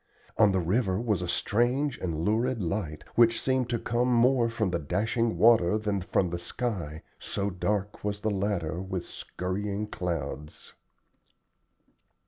[0.35, 4.71] On the river was a strange and lurid light, which seemed to come more from
[4.71, 10.73] the dashing water than from the sky, so dark was the latter with skurrying clouds.